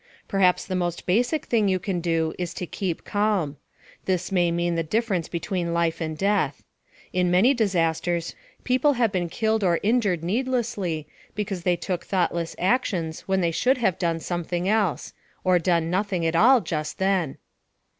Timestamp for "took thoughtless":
11.75-12.55